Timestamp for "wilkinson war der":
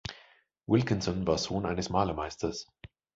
0.65-1.43